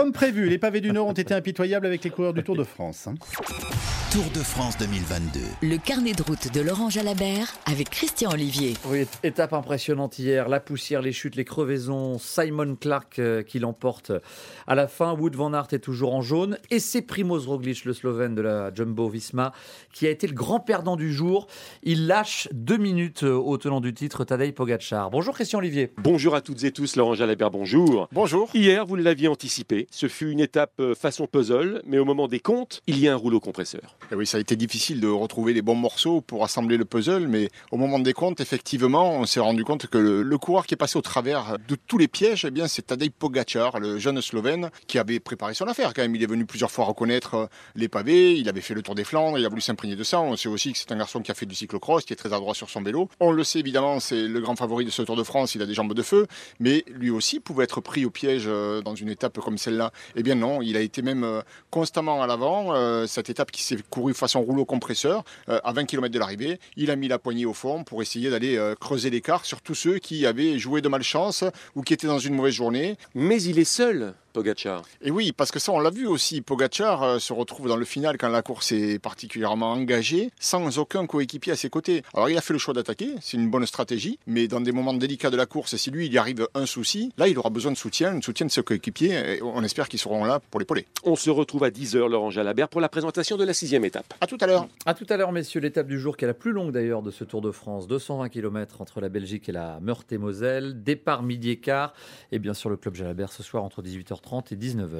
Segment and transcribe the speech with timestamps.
[0.00, 2.64] Comme prévu, les pavés du Nord ont été impitoyables avec les coureurs du Tour de
[2.64, 3.06] France.
[3.06, 3.16] hein.
[4.10, 5.40] Tour de France 2022.
[5.62, 8.74] Le carnet de route de Laurent Jalabert avec Christian Olivier.
[8.86, 10.48] Oui, étape impressionnante hier.
[10.48, 12.18] La poussière, les chutes, les crevaisons.
[12.18, 14.10] Simon Clark euh, qui l'emporte
[14.66, 15.14] à la fin.
[15.14, 16.58] Wood van Aert est toujours en jaune.
[16.72, 19.52] Et c'est Primoz Roglic, le Slovène de la Jumbo Visma,
[19.92, 21.46] qui a été le grand perdant du jour.
[21.84, 25.10] Il lâche deux minutes euh, au tenant du titre, Tadej Pogacar.
[25.10, 25.92] Bonjour Christian Olivier.
[25.98, 28.08] Bonjour à toutes et tous, Laurent Jalabert, bonjour.
[28.10, 28.48] Bonjour.
[28.54, 32.40] Hier, vous l'aviez anticipé, ce fut une étape euh, façon puzzle, mais au moment des
[32.40, 33.96] comptes, il y a un rouleau compresseur.
[34.10, 37.26] Et oui, ça a été difficile de retrouver les bons morceaux pour assembler le puzzle,
[37.26, 40.74] mais au moment des comptes, effectivement, on s'est rendu compte que le, le coureur qui
[40.74, 44.20] est passé au travers de tous les pièges, eh bien, c'est Tadej Pogacar, le jeune
[44.20, 45.92] Slovène, qui avait préparé son affaire.
[45.96, 49.04] Il est venu plusieurs fois reconnaître euh, les pavés, il avait fait le Tour des
[49.04, 50.20] Flandres, il a voulu s'imprégner de ça.
[50.20, 52.32] On sait aussi que c'est un garçon qui a fait du cyclocross, qui est très
[52.32, 53.08] adroit sur son vélo.
[53.18, 55.66] On le sait évidemment, c'est le grand favori de ce Tour de France, il a
[55.66, 56.26] des jambes de feu,
[56.60, 59.79] mais lui aussi pouvait être pris au piège euh, dans une étape comme celle-là.
[60.16, 62.74] Eh bien non, il a été même euh, constamment à l'avant.
[62.74, 66.60] Euh, Cette étape qui s'est courue façon rouleau compresseur, euh, à 20 km de l'arrivée,
[66.76, 69.98] il a mis la poignée au fond pour essayer d'aller creuser l'écart sur tous ceux
[69.98, 72.96] qui avaient joué de malchance ou qui étaient dans une mauvaise journée.
[73.14, 74.82] Mais il est seul, Pogacar.
[75.02, 76.40] Et oui, parce que ça, on l'a vu aussi.
[76.40, 81.06] Pogacar euh, se retrouve dans le final quand la course est particulièrement engagée, sans aucun
[81.06, 82.02] coéquipier à ses côtés.
[82.14, 84.94] Alors, il a fait le choix d'attaquer, c'est une bonne stratégie, mais dans des moments
[84.94, 87.72] délicats de la course, si lui, il y arrive un souci, là, il aura besoin
[87.72, 90.86] de soutien, de soutien de ses coéquipiers, et on espère qu'ils seront là pour l'épauler.
[91.04, 94.14] On se retrouve à 10h, Laurent Jalabert, pour la présentation de la sixième étape.
[94.20, 94.68] À tout à l'heure.
[94.86, 95.60] À tout à l'heure, messieurs.
[95.60, 97.86] L'étape du jour qui est la plus longue d'ailleurs de ce Tour de France.
[97.86, 100.82] 220 km entre la Belgique et la Meurthe-et-Moselle.
[100.82, 101.94] Départ midi et quart.
[102.32, 103.82] Et bien sûr, le Club Jalabert ce soir entre
[104.24, 104.98] 18h30 et 19h.